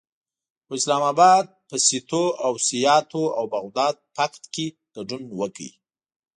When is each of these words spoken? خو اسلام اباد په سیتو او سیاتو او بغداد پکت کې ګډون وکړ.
خو 0.65 0.71
اسلام 0.79 1.03
اباد 1.13 1.45
په 1.69 1.75
سیتو 1.87 2.23
او 2.45 2.53
سیاتو 2.67 3.23
او 3.37 3.43
بغداد 3.55 3.95
پکت 4.15 4.43
کې 4.53 4.65
ګډون 4.95 5.23
وکړ. 5.39 5.69